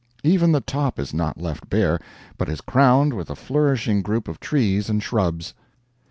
[0.23, 1.99] Even the top is not left bare,
[2.35, 5.53] but is crowned with a flourishing group of trees and shrubs.